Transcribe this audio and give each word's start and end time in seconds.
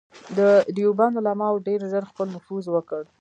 د 0.37 0.39
دیوبند 0.77 1.15
علماوو 1.19 1.63
ډېر 1.67 1.79
ژر 1.91 2.03
خپل 2.11 2.27
نفوذ 2.35 2.65
وکړ. 2.71 3.01